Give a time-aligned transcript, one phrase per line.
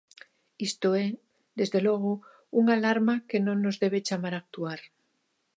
[0.69, 1.07] Isto é,
[1.59, 2.11] desde logo,
[2.59, 4.81] unha alarma que nos debe chamar a actuar.